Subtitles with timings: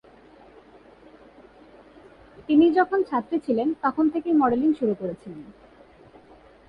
[2.49, 5.41] তিনি যখন ছাত্রী ছিলেন তখন থেকেই মডেলিং শুরু করেছিলেন।